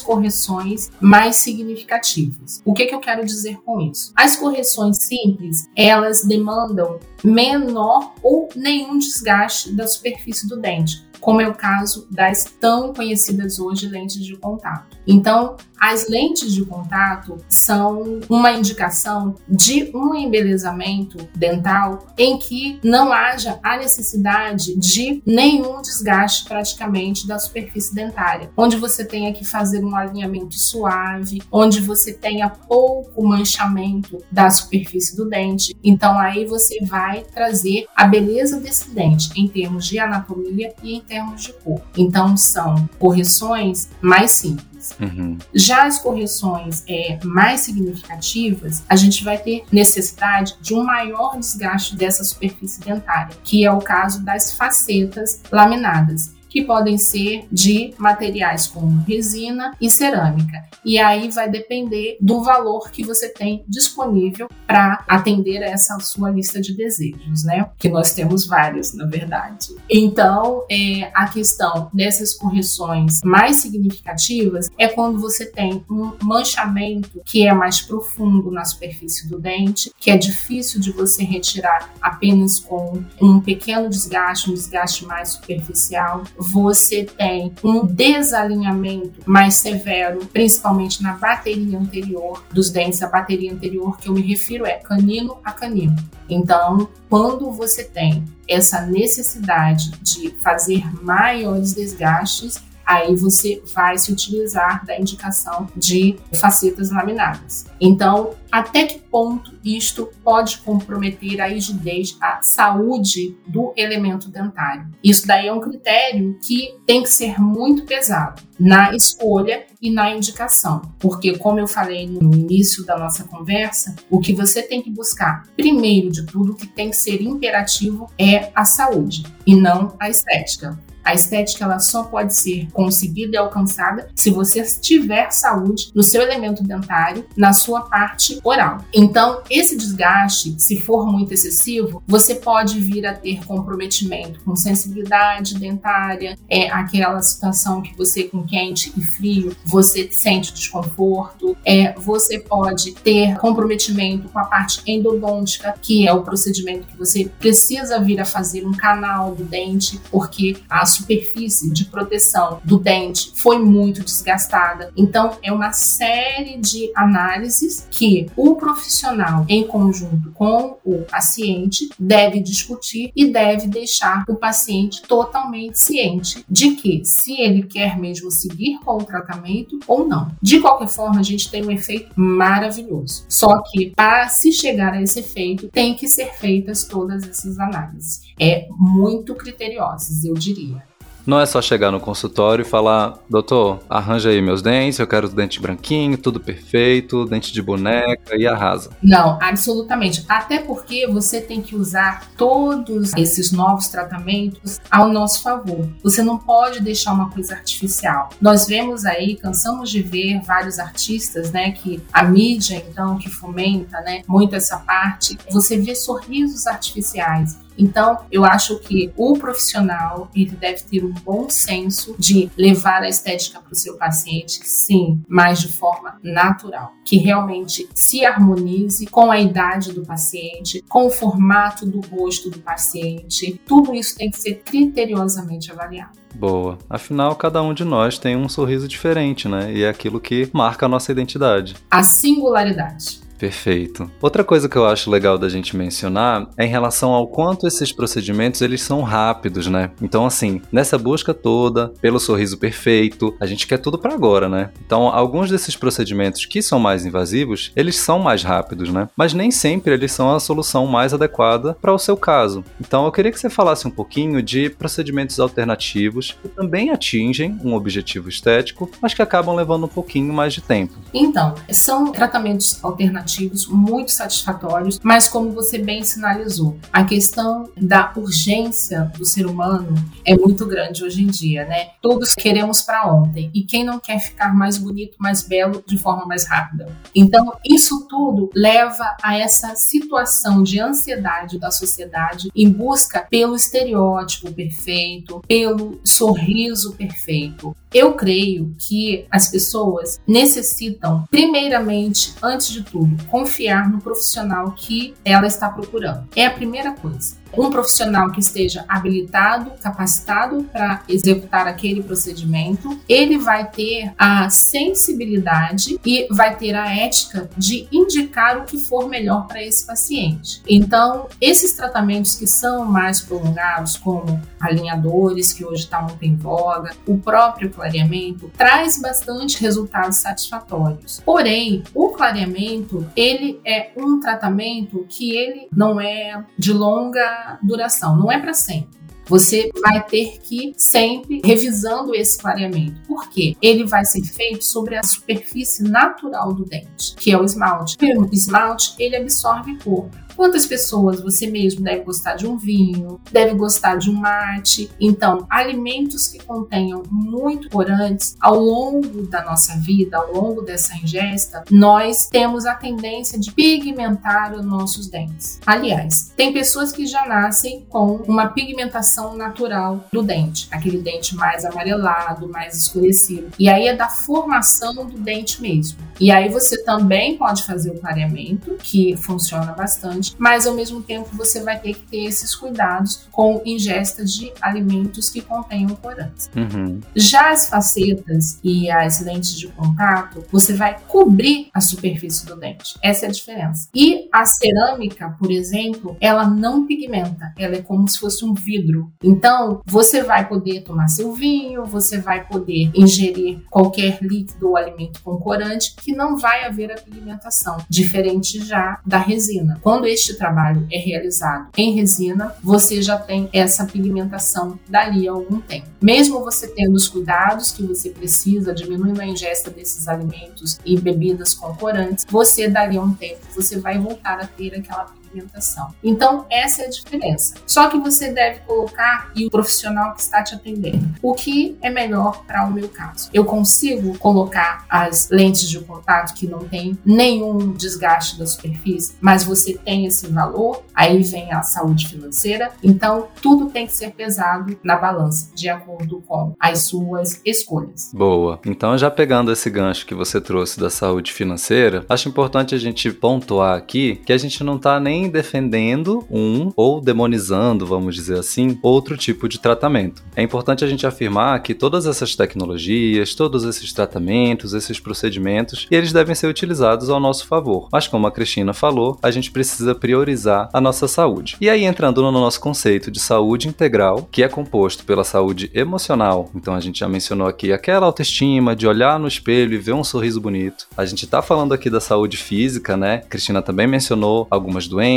correções 0.00 0.90
mais 1.00 1.36
significativas. 1.36 2.60
O 2.64 2.74
que, 2.74 2.86
que 2.86 2.94
eu 2.94 3.00
quero 3.00 3.24
dizer 3.24 3.58
com 3.64 3.80
isso? 3.80 4.12
As 4.14 4.36
correções 4.36 4.98
simples, 4.98 5.68
elas 5.74 6.22
demandam 6.24 6.98
menor 7.24 8.14
ou 8.22 8.48
nenhum 8.54 8.98
desgaste 8.98 9.72
da 9.72 9.86
superfície 9.86 10.46
do 10.46 10.56
dente 10.56 11.07
como 11.20 11.40
é 11.40 11.48
o 11.48 11.54
caso 11.54 12.06
das 12.10 12.44
tão 12.44 12.92
conhecidas 12.92 13.58
hoje 13.58 13.88
lentes 13.88 14.24
de 14.24 14.36
contato. 14.36 14.96
Então, 15.06 15.56
as 15.80 16.08
lentes 16.08 16.52
de 16.52 16.64
contato 16.64 17.36
são 17.48 18.20
uma 18.28 18.52
indicação 18.52 19.36
de 19.48 19.90
um 19.94 20.14
embelezamento 20.14 21.18
dental 21.34 22.06
em 22.18 22.36
que 22.36 22.80
não 22.82 23.12
haja 23.12 23.58
a 23.62 23.76
necessidade 23.76 24.76
de 24.76 25.22
nenhum 25.24 25.80
desgaste 25.80 26.44
praticamente 26.44 27.26
da 27.26 27.38
superfície 27.38 27.94
dentária, 27.94 28.50
onde 28.56 28.76
você 28.76 29.04
tenha 29.04 29.32
que 29.32 29.44
fazer 29.44 29.84
um 29.84 29.94
alinhamento 29.94 30.58
suave, 30.58 31.40
onde 31.50 31.80
você 31.80 32.12
tenha 32.12 32.50
pouco 32.50 33.24
manchamento 33.24 34.18
da 34.30 34.50
superfície 34.50 35.16
do 35.16 35.28
dente. 35.28 35.76
Então 35.82 36.18
aí 36.18 36.44
você 36.44 36.84
vai 36.84 37.22
trazer 37.22 37.86
a 37.94 38.04
beleza 38.06 38.60
desse 38.60 38.90
dente 38.90 39.30
em 39.36 39.46
termos 39.46 39.86
de 39.86 39.98
anatomia 39.98 40.74
e 40.82 40.96
em 40.96 41.00
termos 41.08 41.42
de 41.42 41.52
cor. 41.54 41.80
Então 41.96 42.36
são 42.36 42.88
correções 42.98 43.88
mais 44.00 44.32
simples. 44.32 44.68
Uhum. 45.00 45.36
Já 45.52 45.86
as 45.86 45.98
correções 45.98 46.84
é, 46.86 47.18
mais 47.24 47.62
significativas, 47.62 48.84
a 48.88 48.94
gente 48.94 49.24
vai 49.24 49.36
ter 49.36 49.64
necessidade 49.72 50.56
de 50.60 50.74
um 50.74 50.84
maior 50.84 51.36
desgaste 51.38 51.96
dessa 51.96 52.22
superfície 52.22 52.80
dentária, 52.80 53.36
que 53.42 53.64
é 53.64 53.72
o 53.72 53.80
caso 53.80 54.22
das 54.22 54.52
facetas 54.52 55.40
laminadas 55.50 56.37
que 56.48 56.62
podem 56.62 56.98
ser 56.98 57.46
de 57.50 57.94
materiais 57.98 58.66
como 58.66 59.02
resina 59.04 59.74
e 59.80 59.90
cerâmica. 59.90 60.68
E 60.84 60.98
aí 60.98 61.30
vai 61.30 61.50
depender 61.50 62.16
do 62.20 62.42
valor 62.42 62.90
que 62.90 63.04
você 63.04 63.28
tem 63.28 63.64
disponível 63.68 64.48
para 64.66 65.04
atender 65.08 65.62
essa 65.62 65.98
sua 66.00 66.30
lista 66.30 66.60
de 66.60 66.74
desejos, 66.74 67.44
né? 67.44 67.68
Que 67.78 67.88
nós 67.88 68.12
temos 68.12 68.46
vários, 68.46 68.94
na 68.94 69.06
verdade. 69.06 69.68
Então, 69.88 70.64
é, 70.70 71.10
a 71.14 71.28
questão 71.28 71.90
dessas 71.92 72.34
correções 72.34 73.20
mais 73.22 73.56
significativas 73.56 74.68
é 74.78 74.88
quando 74.88 75.18
você 75.18 75.46
tem 75.46 75.84
um 75.90 76.12
manchamento 76.22 77.20
que 77.24 77.46
é 77.46 77.52
mais 77.52 77.80
profundo 77.80 78.50
na 78.50 78.64
superfície 78.64 79.28
do 79.28 79.38
dente, 79.38 79.92
que 79.98 80.10
é 80.10 80.16
difícil 80.16 80.80
de 80.80 80.92
você 80.92 81.24
retirar 81.24 81.92
apenas 82.00 82.58
com 82.60 83.02
um 83.20 83.40
pequeno 83.40 83.88
desgaste, 83.88 84.50
um 84.50 84.54
desgaste 84.54 85.04
mais 85.06 85.30
superficial 85.30 86.22
você 86.38 87.04
tem 87.04 87.52
um 87.64 87.84
desalinhamento 87.84 89.20
mais 89.26 89.54
severo, 89.54 90.26
principalmente 90.32 91.02
na 91.02 91.14
bateria 91.14 91.78
anterior 91.78 92.44
dos 92.52 92.70
dentes. 92.70 93.02
A 93.02 93.08
bateria 93.08 93.52
anterior 93.52 93.98
que 93.98 94.08
eu 94.08 94.12
me 94.12 94.22
refiro 94.22 94.64
é 94.64 94.74
canino 94.74 95.38
a 95.44 95.52
canino. 95.52 95.96
Então, 96.28 96.88
quando 97.08 97.50
você 97.50 97.84
tem 97.84 98.24
essa 98.46 98.82
necessidade 98.82 99.90
de 100.02 100.30
fazer 100.42 100.84
maiores 101.02 101.74
desgastes, 101.74 102.62
aí 102.88 103.14
você 103.14 103.62
vai 103.74 103.98
se 103.98 104.10
utilizar 104.10 104.82
da 104.86 104.98
indicação 104.98 105.68
de 105.76 106.16
facetas 106.40 106.90
laminadas. 106.90 107.66
Então, 107.78 108.30
até 108.50 108.86
que 108.86 108.98
ponto 108.98 109.58
isto 109.62 110.08
pode 110.24 110.56
comprometer 110.58 111.38
a 111.38 111.48
rigidez, 111.48 112.16
a 112.18 112.40
saúde 112.40 113.36
do 113.46 113.74
elemento 113.76 114.30
dentário? 114.30 114.86
Isso 115.04 115.26
daí 115.26 115.48
é 115.48 115.52
um 115.52 115.60
critério 115.60 116.38
que 116.42 116.74
tem 116.86 117.02
que 117.02 117.10
ser 117.10 117.38
muito 117.38 117.84
pesado 117.84 118.42
na 118.58 118.94
escolha 118.94 119.66
e 119.82 119.90
na 119.90 120.10
indicação, 120.10 120.80
porque 120.98 121.36
como 121.36 121.60
eu 121.60 121.66
falei 121.66 122.06
no 122.06 122.34
início 122.34 122.86
da 122.86 122.98
nossa 122.98 123.22
conversa, 123.24 123.94
o 124.10 124.18
que 124.18 124.32
você 124.32 124.62
tem 124.62 124.82
que 124.82 124.90
buscar, 124.90 125.46
primeiro 125.54 126.10
de 126.10 126.24
tudo, 126.24 126.56
que 126.56 126.66
tem 126.66 126.88
que 126.88 126.96
ser 126.96 127.20
imperativo 127.20 128.10
é 128.18 128.50
a 128.54 128.64
saúde 128.64 129.24
e 129.46 129.54
não 129.54 129.94
a 130.00 130.08
estética. 130.08 130.87
A 131.08 131.14
estética 131.14 131.64
ela 131.64 131.78
só 131.78 132.04
pode 132.04 132.36
ser 132.36 132.68
conseguida 132.70 133.32
e 133.32 133.38
alcançada 133.38 134.10
se 134.14 134.30
você 134.30 134.62
tiver 134.62 135.30
saúde 135.30 135.90
no 135.94 136.02
seu 136.02 136.20
elemento 136.20 136.62
dentário, 136.62 137.24
na 137.34 137.54
sua 137.54 137.80
parte 137.80 138.38
oral. 138.44 138.84
Então, 138.92 139.40
esse 139.48 139.74
desgaste, 139.74 140.54
se 140.58 140.78
for 140.78 141.06
muito 141.10 141.32
excessivo, 141.32 142.02
você 142.06 142.34
pode 142.34 142.78
vir 142.78 143.06
a 143.06 143.14
ter 143.14 143.42
comprometimento 143.46 144.40
com 144.44 144.54
sensibilidade 144.54 145.58
dentária, 145.58 146.36
é 146.46 146.68
aquela 146.68 147.22
situação 147.22 147.80
que 147.80 147.96
você 147.96 148.24
com 148.24 148.44
quente 148.44 148.92
e 148.94 149.00
frio, 149.00 149.56
você 149.64 150.10
sente 150.12 150.52
desconforto, 150.52 151.56
é 151.64 151.94
você 151.94 152.38
pode 152.38 152.92
ter 152.92 153.34
comprometimento 153.38 154.28
com 154.28 154.38
a 154.38 154.44
parte 154.44 154.82
endodôntica, 154.86 155.74
que 155.80 156.06
é 156.06 156.12
o 156.12 156.22
procedimento 156.22 156.86
que 156.86 156.98
você 156.98 157.30
precisa 157.38 157.98
vir 157.98 158.20
a 158.20 158.26
fazer 158.26 158.66
um 158.66 158.72
canal 158.72 159.34
do 159.34 159.44
dente, 159.44 159.98
porque 160.10 160.54
a 160.68 160.84
superfície 160.98 161.70
de 161.70 161.84
proteção 161.84 162.60
do 162.64 162.78
dente 162.78 163.32
foi 163.34 163.58
muito 163.58 164.02
desgastada. 164.02 164.92
Então, 164.96 165.38
é 165.42 165.52
uma 165.52 165.72
série 165.72 166.58
de 166.58 166.90
análises 166.94 167.86
que 167.90 168.26
o 168.36 168.56
profissional, 168.56 169.44
em 169.48 169.66
conjunto 169.66 170.30
com 170.32 170.78
o 170.84 171.02
paciente, 171.02 171.88
deve 171.98 172.40
discutir 172.40 173.12
e 173.14 173.26
deve 173.26 173.66
deixar 173.66 174.24
o 174.28 174.34
paciente 174.34 175.02
totalmente 175.02 175.78
ciente 175.78 176.44
de 176.48 176.72
que 176.72 177.04
se 177.04 177.40
ele 177.40 177.62
quer 177.62 177.98
mesmo 177.98 178.30
seguir 178.30 178.78
com 178.84 178.96
o 178.96 179.04
tratamento 179.04 179.78
ou 179.86 180.06
não. 180.06 180.30
De 180.42 180.60
qualquer 180.60 180.88
forma, 180.88 181.20
a 181.20 181.22
gente 181.22 181.50
tem 181.50 181.64
um 181.64 181.70
efeito 181.70 182.10
maravilhoso. 182.16 183.24
Só 183.28 183.60
que 183.62 183.92
para 183.94 184.28
se 184.28 184.52
chegar 184.52 184.94
a 184.94 185.02
esse 185.02 185.20
efeito, 185.20 185.68
tem 185.68 185.94
que 185.94 186.08
ser 186.08 186.32
feitas 186.34 186.84
todas 186.84 187.22
essas 187.26 187.58
análises. 187.58 188.22
É 188.40 188.66
muito 188.70 189.34
criteriosas, 189.34 190.24
eu 190.24 190.34
diria. 190.34 190.87
Não 191.28 191.38
é 191.38 191.44
só 191.44 191.60
chegar 191.60 191.90
no 191.90 192.00
consultório 192.00 192.62
e 192.62 192.64
falar, 192.64 193.18
doutor, 193.28 193.80
arranja 193.86 194.30
aí 194.30 194.40
meus 194.40 194.62
dentes, 194.62 194.98
eu 194.98 195.06
quero 195.06 195.28
dente 195.28 195.60
branquinho, 195.60 196.16
tudo 196.16 196.40
perfeito, 196.40 197.26
dente 197.26 197.52
de 197.52 197.60
boneca 197.60 198.34
e 198.34 198.46
arrasa. 198.46 198.88
Não, 199.02 199.38
absolutamente. 199.38 200.24
Até 200.26 200.58
porque 200.58 201.06
você 201.06 201.42
tem 201.42 201.60
que 201.60 201.76
usar 201.76 202.30
todos 202.34 203.12
esses 203.12 203.52
novos 203.52 203.88
tratamentos 203.88 204.80
ao 204.90 205.12
nosso 205.12 205.42
favor. 205.42 205.86
Você 206.02 206.22
não 206.22 206.38
pode 206.38 206.80
deixar 206.80 207.12
uma 207.12 207.28
coisa 207.28 207.56
artificial. 207.56 208.30
Nós 208.40 208.66
vemos 208.66 209.04
aí, 209.04 209.36
cansamos 209.36 209.90
de 209.90 210.00
ver 210.00 210.40
vários 210.46 210.78
artistas, 210.78 211.52
né, 211.52 211.72
que 211.72 212.02
a 212.10 212.24
mídia 212.24 212.82
então 212.88 213.18
que 213.18 213.28
fomenta, 213.28 214.00
né, 214.00 214.22
muito 214.26 214.56
essa 214.56 214.78
parte. 214.78 215.36
Você 215.50 215.76
vê 215.76 215.94
sorrisos 215.94 216.66
artificiais 216.66 217.67
então, 217.78 218.18
eu 218.30 218.44
acho 218.44 218.78
que 218.80 219.12
o 219.16 219.38
profissional 219.38 220.28
ele 220.34 220.50
deve 220.50 220.82
ter 220.82 221.04
um 221.04 221.12
bom 221.12 221.48
senso 221.48 222.16
de 222.18 222.50
levar 222.56 223.02
a 223.02 223.08
estética 223.08 223.60
para 223.60 223.72
o 223.72 223.76
seu 223.76 223.96
paciente, 223.96 224.60
sim, 224.64 225.22
mas 225.28 225.60
de 225.60 225.68
forma 225.68 226.18
natural, 226.22 226.92
que 227.04 227.16
realmente 227.16 227.88
se 227.94 228.24
harmonize 228.24 229.06
com 229.06 229.30
a 229.30 229.38
idade 229.38 229.92
do 229.92 230.02
paciente, 230.02 230.84
com 230.88 231.06
o 231.06 231.10
formato 231.10 231.86
do 231.86 232.00
rosto 232.00 232.50
do 232.50 232.58
paciente. 232.58 233.60
Tudo 233.64 233.94
isso 233.94 234.16
tem 234.16 234.30
que 234.30 234.40
ser 234.40 234.62
criteriosamente 234.64 235.70
avaliado. 235.70 236.18
Boa. 236.34 236.78
Afinal, 236.90 237.34
cada 237.36 237.62
um 237.62 237.72
de 237.72 237.84
nós 237.84 238.18
tem 238.18 238.36
um 238.36 238.48
sorriso 238.48 238.86
diferente, 238.86 239.48
né? 239.48 239.72
E 239.72 239.82
é 239.82 239.88
aquilo 239.88 240.20
que 240.20 240.48
marca 240.52 240.86
a 240.86 240.88
nossa 240.88 241.10
identidade. 241.10 241.74
A 241.90 242.02
singularidade. 242.02 243.27
Perfeito. 243.38 244.10
Outra 244.20 244.42
coisa 244.42 244.68
que 244.68 244.76
eu 244.76 244.86
acho 244.86 245.10
legal 245.10 245.38
da 245.38 245.48
gente 245.48 245.76
mencionar 245.76 246.48
é 246.56 246.64
em 246.64 246.68
relação 246.68 247.12
ao 247.12 247.28
quanto 247.28 247.66
esses 247.66 247.92
procedimentos 247.92 248.60
eles 248.60 248.82
são 248.82 249.02
rápidos, 249.02 249.68
né? 249.68 249.90
Então 250.02 250.26
assim, 250.26 250.60
nessa 250.72 250.98
busca 250.98 251.32
toda 251.32 251.92
pelo 252.00 252.18
sorriso 252.18 252.58
perfeito, 252.58 253.34
a 253.40 253.46
gente 253.46 253.66
quer 253.66 253.78
tudo 253.78 253.98
para 253.98 254.14
agora, 254.14 254.48
né? 254.48 254.70
Então, 254.84 255.08
alguns 255.08 255.50
desses 255.50 255.76
procedimentos 255.76 256.44
que 256.44 256.60
são 256.60 256.80
mais 256.80 257.06
invasivos, 257.06 257.70
eles 257.76 257.96
são 257.96 258.18
mais 258.18 258.42
rápidos, 258.42 258.90
né? 258.90 259.08
Mas 259.16 259.32
nem 259.32 259.50
sempre 259.50 259.92
eles 259.92 260.12
são 260.12 260.34
a 260.34 260.40
solução 260.40 260.86
mais 260.86 261.14
adequada 261.14 261.76
para 261.80 261.92
o 261.92 261.98
seu 261.98 262.16
caso. 262.16 262.64
Então, 262.80 263.04
eu 263.04 263.12
queria 263.12 263.30
que 263.30 263.38
você 263.38 263.50
falasse 263.50 263.86
um 263.86 263.90
pouquinho 263.90 264.42
de 264.42 264.70
procedimentos 264.70 265.38
alternativos 265.38 266.36
que 266.42 266.48
também 266.48 266.90
atingem 266.90 267.58
um 267.62 267.74
objetivo 267.74 268.28
estético, 268.28 268.90
mas 269.00 269.14
que 269.14 269.22
acabam 269.22 269.54
levando 269.54 269.84
um 269.84 269.88
pouquinho 269.88 270.32
mais 270.32 270.54
de 270.54 270.60
tempo. 270.60 270.94
Então, 271.12 271.54
são 271.70 272.10
tratamentos 272.10 272.82
alternativos 272.82 273.27
muito 273.68 274.10
satisfatórios, 274.10 274.98
mas 275.02 275.28
como 275.28 275.50
você 275.52 275.78
bem 275.78 276.02
sinalizou, 276.02 276.78
a 276.92 277.04
questão 277.04 277.70
da 277.76 278.12
urgência 278.16 279.10
do 279.16 279.24
ser 279.24 279.46
humano 279.46 279.94
é 280.24 280.36
muito 280.36 280.66
grande 280.66 281.04
hoje 281.04 281.22
em 281.22 281.26
dia, 281.26 281.64
né? 281.64 281.90
Todos 282.00 282.34
queremos 282.34 282.82
para 282.82 283.12
ontem 283.12 283.50
e 283.54 283.62
quem 283.62 283.84
não 283.84 283.98
quer 283.98 284.18
ficar 284.18 284.54
mais 284.54 284.78
bonito, 284.78 285.16
mais 285.18 285.42
belo 285.42 285.82
de 285.86 285.98
forma 285.98 286.26
mais 286.26 286.46
rápida. 286.46 286.88
Então, 287.14 287.56
isso 287.64 288.06
tudo 288.08 288.50
leva 288.54 289.16
a 289.22 289.36
essa 289.36 289.74
situação 289.76 290.62
de 290.62 290.80
ansiedade 290.80 291.58
da 291.58 291.70
sociedade 291.70 292.50
em 292.54 292.70
busca 292.70 293.26
pelo 293.28 293.54
estereótipo 293.54 294.52
perfeito, 294.52 295.42
pelo 295.46 296.00
sorriso 296.04 296.92
perfeito. 296.94 297.76
Eu 297.92 298.12
creio 298.12 298.74
que 298.78 299.26
as 299.30 299.48
pessoas 299.48 300.20
necessitam, 300.26 301.24
primeiramente, 301.30 302.34
antes 302.42 302.68
de 302.68 302.82
tudo, 302.82 303.24
confiar 303.24 303.90
no 303.90 303.98
profissional 303.98 304.72
que 304.72 305.14
ela 305.24 305.46
está 305.46 305.68
procurando. 305.70 306.28
É 306.36 306.46
a 306.46 306.50
primeira 306.50 306.92
coisa 306.92 307.36
um 307.56 307.70
profissional 307.70 308.30
que 308.30 308.40
esteja 308.40 308.84
habilitado, 308.88 309.72
capacitado 309.82 310.64
para 310.72 311.02
executar 311.08 311.66
aquele 311.66 312.02
procedimento, 312.02 312.98
ele 313.08 313.38
vai 313.38 313.70
ter 313.70 314.12
a 314.18 314.48
sensibilidade 314.50 315.98
e 316.04 316.26
vai 316.30 316.56
ter 316.56 316.74
a 316.74 316.94
ética 316.94 317.48
de 317.56 317.88
indicar 317.90 318.58
o 318.58 318.64
que 318.64 318.78
for 318.78 319.08
melhor 319.08 319.46
para 319.46 319.62
esse 319.62 319.86
paciente. 319.86 320.62
Então, 320.68 321.28
esses 321.40 321.72
tratamentos 321.74 322.34
que 322.36 322.46
são 322.46 322.84
mais 322.84 323.20
prolongados, 323.20 323.96
como 323.96 324.40
alinhadores, 324.60 325.52
que 325.52 325.64
hoje 325.64 325.84
está 325.84 326.00
muito 326.00 326.22
em 326.22 326.36
voga, 326.36 326.90
o 327.06 327.18
próprio 327.18 327.70
clareamento, 327.70 328.50
traz 328.56 329.00
bastante 329.00 329.60
resultados 329.60 330.18
satisfatórios. 330.18 331.20
Porém, 331.24 331.82
o 331.94 332.08
clareamento, 332.10 333.06
ele 333.16 333.60
é 333.64 333.90
um 333.96 334.20
tratamento 334.20 335.06
que 335.08 335.36
ele 335.36 335.68
não 335.74 336.00
é 336.00 336.44
de 336.58 336.72
longa 336.72 337.37
duração, 337.62 338.16
não 338.16 338.30
é 338.30 338.38
para 338.38 338.54
sempre. 338.54 338.98
Você 339.26 339.70
vai 339.82 340.02
ter 340.06 340.38
que 340.38 340.72
sempre 340.76 341.42
revisando 341.44 342.14
esse 342.14 342.38
clareamento. 342.38 342.98
Por 343.06 343.28
quê? 343.28 343.54
Ele 343.60 343.84
vai 343.84 344.02
ser 344.06 344.22
feito 344.22 344.64
sobre 344.64 344.96
a 344.96 345.02
superfície 345.02 345.82
natural 345.82 346.54
do 346.54 346.64
dente, 346.64 347.14
que 347.14 347.30
é 347.30 347.36
o 347.38 347.44
esmalte. 347.44 347.96
O 348.16 348.24
esmalte, 348.32 348.94
ele 348.98 349.16
absorve 349.16 349.76
cor. 349.84 350.08
Quantas 350.38 350.66
pessoas 350.66 351.20
você 351.20 351.48
mesmo 351.48 351.82
deve 351.82 352.04
gostar 352.04 352.36
de 352.36 352.46
um 352.46 352.56
vinho, 352.56 353.20
deve 353.32 353.54
gostar 353.54 353.96
de 353.96 354.08
um 354.08 354.14
mate? 354.14 354.88
Então, 355.00 355.44
alimentos 355.50 356.28
que 356.28 356.38
contenham 356.38 357.02
muito 357.10 357.68
corantes 357.68 358.36
ao 358.40 358.54
longo 358.54 359.26
da 359.26 359.44
nossa 359.44 359.76
vida, 359.78 360.16
ao 360.16 360.32
longo 360.32 360.62
dessa 360.62 360.94
ingesta, 360.94 361.64
nós 361.68 362.28
temos 362.28 362.66
a 362.66 362.76
tendência 362.76 363.36
de 363.36 363.50
pigmentar 363.50 364.54
os 364.54 364.64
nossos 364.64 365.08
dentes. 365.08 365.58
Aliás, 365.66 366.32
tem 366.36 366.52
pessoas 366.52 366.92
que 366.92 367.04
já 367.04 367.26
nascem 367.26 367.84
com 367.88 368.22
uma 368.28 368.46
pigmentação 368.46 369.36
natural 369.36 370.04
do 370.12 370.22
dente, 370.22 370.68
aquele 370.70 370.98
dente 370.98 371.34
mais 371.34 371.64
amarelado, 371.64 372.48
mais 372.48 372.76
escurecido. 372.76 373.48
E 373.58 373.68
aí 373.68 373.88
é 373.88 373.96
da 373.96 374.08
formação 374.08 374.94
do 374.94 375.18
dente 375.18 375.60
mesmo. 375.60 375.98
E 376.20 376.30
aí 376.30 376.48
você 376.48 376.82
também 376.84 377.36
pode 377.36 377.64
fazer 377.64 377.90
o 377.90 377.98
clareamento, 377.98 378.76
que 378.80 379.16
funciona 379.16 379.72
bastante 379.72 380.27
mas 380.38 380.66
ao 380.66 380.74
mesmo 380.74 381.02
tempo 381.02 381.28
você 381.32 381.62
vai 381.62 381.78
ter 381.78 381.94
que 381.94 382.06
ter 382.06 382.24
esses 382.24 382.54
cuidados 382.54 383.28
com 383.30 383.62
ingesta 383.64 384.24
de 384.24 384.52
alimentos 384.60 385.30
que 385.30 385.40
contenham 385.40 385.94
corantes. 385.96 386.50
Uhum. 386.56 387.00
Já 387.14 387.50
as 387.50 387.68
facetas 387.68 388.58
e 388.62 388.90
as 388.90 389.20
lentes 389.20 389.58
de 389.58 389.68
contato, 389.68 390.44
você 390.50 390.72
vai 390.72 390.98
cobrir 391.06 391.68
a 391.72 391.80
superfície 391.80 392.46
do 392.46 392.56
dente. 392.56 392.94
Essa 393.02 393.26
é 393.26 393.28
a 393.28 393.32
diferença. 393.32 393.88
E 393.94 394.28
a 394.32 394.44
cerâmica, 394.44 395.34
por 395.38 395.50
exemplo, 395.50 396.16
ela 396.20 396.46
não 396.48 396.86
pigmenta, 396.86 397.52
ela 397.58 397.76
é 397.76 397.82
como 397.82 398.08
se 398.08 398.18
fosse 398.18 398.44
um 398.44 398.54
vidro. 398.54 399.12
Então, 399.22 399.80
você 399.86 400.22
vai 400.22 400.48
poder 400.48 400.82
tomar 400.82 401.08
seu 401.08 401.32
vinho, 401.32 401.84
você 401.84 402.18
vai 402.18 402.46
poder 402.46 402.90
ingerir 402.94 403.60
qualquer 403.70 404.18
líquido 404.22 404.68
ou 404.68 404.76
alimento 404.76 405.20
com 405.22 405.36
corante 405.38 405.94
que 405.96 406.12
não 406.12 406.36
vai 406.36 406.64
haver 406.64 406.90
a 406.92 406.96
pigmentação, 406.96 407.78
diferente 407.88 408.64
já 408.64 409.00
da 409.06 409.18
resina. 409.18 409.78
Quando 409.82 410.06
este 410.18 410.34
trabalho 410.34 410.86
é 410.90 410.98
realizado 410.98 411.68
em 411.76 411.94
resina, 411.94 412.54
você 412.62 413.00
já 413.00 413.16
tem 413.16 413.48
essa 413.52 413.86
pigmentação 413.86 414.78
dali 414.88 415.28
a 415.28 415.32
algum 415.32 415.60
tempo. 415.60 415.86
Mesmo 416.02 416.40
você 416.40 416.66
tendo 416.68 416.94
os 416.94 417.08
cuidados 417.08 417.70
que 417.70 417.82
você 417.82 418.10
precisa, 418.10 418.74
diminuindo 418.74 419.20
a 419.20 419.26
ingesta 419.26 419.70
desses 419.70 420.08
alimentos 420.08 420.78
e 420.84 420.98
bebidas 420.98 421.54
com 421.54 421.74
corantes, 421.74 422.26
você 422.28 422.68
dali 422.68 422.96
a 422.96 423.02
um 423.02 423.14
tempo 423.14 423.38
você 423.54 423.78
vai 423.78 423.98
voltar 423.98 424.40
a 424.40 424.46
ter 424.46 424.74
aquela 424.74 425.04
alimentação. 425.28 425.94
Então, 426.02 426.46
essa 426.50 426.82
é 426.82 426.86
a 426.86 426.90
diferença. 426.90 427.54
Só 427.66 427.88
que 427.88 427.98
você 427.98 428.32
deve 428.32 428.60
colocar 428.60 429.30
e 429.34 429.46
o 429.46 429.50
profissional 429.50 430.14
que 430.14 430.20
está 430.20 430.42
te 430.42 430.54
atendendo. 430.54 431.08
O 431.22 431.34
que 431.34 431.76
é 431.82 431.90
melhor 431.90 432.44
para 432.46 432.66
o 432.66 432.72
meu 432.72 432.88
caso? 432.88 433.28
Eu 433.32 433.44
consigo 433.44 434.16
colocar 434.18 434.84
as 434.88 435.28
lentes 435.30 435.68
de 435.68 435.78
contato 435.80 436.34
que 436.34 436.46
não 436.46 436.60
tem 436.60 436.98
nenhum 437.04 437.72
desgaste 437.72 438.38
da 438.38 438.46
superfície, 438.46 439.16
mas 439.20 439.44
você 439.44 439.74
tem 439.74 440.06
esse 440.06 440.26
valor, 440.28 440.84
aí 440.94 441.22
vem 441.22 441.52
a 441.52 441.62
saúde 441.62 442.08
financeira. 442.08 442.70
Então, 442.82 443.28
tudo 443.40 443.66
tem 443.70 443.86
que 443.86 443.94
ser 443.94 444.12
pesado 444.12 444.78
na 444.82 444.96
balança, 444.96 445.50
de 445.54 445.68
acordo 445.68 446.22
com 446.26 446.54
as 446.58 446.82
suas 446.82 447.40
escolhas. 447.44 448.10
Boa. 448.12 448.60
Então, 448.66 448.96
já 448.96 449.10
pegando 449.10 449.52
esse 449.52 449.68
gancho 449.70 450.06
que 450.06 450.14
você 450.14 450.40
trouxe 450.40 450.78
da 450.80 450.90
saúde 450.90 451.32
financeira, 451.32 452.04
acho 452.08 452.28
importante 452.28 452.74
a 452.74 452.78
gente 452.78 453.10
pontuar 453.12 453.76
aqui 453.76 454.16
que 454.24 454.32
a 454.32 454.38
gente 454.38 454.62
não 454.62 454.76
está 454.76 454.98
nem 454.98 455.17
também 455.18 455.28
defendendo 455.28 456.24
um 456.30 456.70
ou 456.76 457.00
demonizando, 457.00 457.84
vamos 457.84 458.14
dizer 458.14 458.38
assim, 458.38 458.78
outro 458.82 459.16
tipo 459.16 459.48
de 459.48 459.58
tratamento. 459.58 460.22
É 460.36 460.42
importante 460.42 460.84
a 460.84 460.86
gente 460.86 461.06
afirmar 461.06 461.60
que 461.62 461.74
todas 461.74 462.06
essas 462.06 462.36
tecnologias, 462.36 463.34
todos 463.34 463.64
esses 463.64 463.92
tratamentos, 463.92 464.74
esses 464.74 465.00
procedimentos, 465.00 465.86
eles 465.90 466.12
devem 466.12 466.34
ser 466.34 466.46
utilizados 466.46 467.10
ao 467.10 467.18
nosso 467.18 467.46
favor. 467.46 467.88
Mas 467.90 468.06
como 468.06 468.26
a 468.26 468.30
Cristina 468.30 468.72
falou, 468.72 469.18
a 469.22 469.30
gente 469.30 469.50
precisa 469.50 469.94
priorizar 469.94 470.68
a 470.72 470.80
nossa 470.80 471.08
saúde. 471.08 471.56
E 471.60 471.68
aí 471.68 471.84
entrando 471.84 472.22
no 472.22 472.30
nosso 472.30 472.60
conceito 472.60 473.10
de 473.10 473.18
saúde 473.18 473.66
integral, 473.66 474.28
que 474.30 474.42
é 474.42 474.48
composto 474.48 475.04
pela 475.04 475.24
saúde 475.24 475.70
emocional. 475.74 476.50
Então 476.54 476.74
a 476.74 476.80
gente 476.80 477.00
já 477.00 477.08
mencionou 477.08 477.48
aqui 477.48 477.72
aquela 477.72 478.06
autoestima 478.06 478.76
de 478.76 478.86
olhar 478.86 479.18
no 479.18 479.26
espelho 479.26 479.74
e 479.74 479.78
ver 479.78 479.94
um 479.94 480.04
sorriso 480.04 480.40
bonito. 480.40 480.86
A 480.96 481.04
gente 481.04 481.24
está 481.24 481.42
falando 481.42 481.72
aqui 481.72 481.90
da 481.90 482.00
saúde 482.00 482.36
física, 482.36 482.96
né? 482.96 483.22
Cristina 483.28 483.62
também 483.62 483.86
mencionou 483.86 484.46
algumas 484.50 484.86
doenças, 484.86 485.07